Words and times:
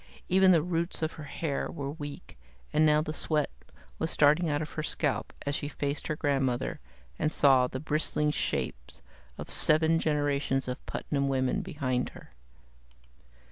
Even 0.29 0.49
the 0.51 0.63
roots 0.63 1.03
of 1.03 1.11
her 1.11 1.25
hair 1.25 1.69
were 1.69 1.91
weak, 1.91 2.35
and 2.73 2.87
now 2.87 3.03
the 3.03 3.13
sweat 3.13 3.51
was 3.99 4.09
starting 4.09 4.49
out 4.49 4.59
on 4.59 4.65
her 4.65 4.81
scalp 4.81 5.31
as 5.45 5.53
she 5.53 5.67
faced 5.67 6.07
her 6.07 6.15
grandmother 6.15 6.79
and 7.19 7.31
saw 7.31 7.67
the 7.67 7.79
bristling 7.79 8.31
shapes 8.31 9.03
of 9.37 9.47
seven 9.51 9.99
generations 9.99 10.67
of 10.67 10.83
Putnam 10.87 11.27
women 11.29 11.61
behind 11.61 12.09
her. 12.17 12.31